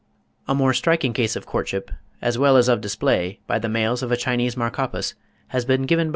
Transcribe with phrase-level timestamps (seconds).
[0.47, 1.91] A more striking case of courtship,
[2.23, 5.13] as well as of display, by the males of a Chinese Macropus
[5.49, 6.09] has been given by M.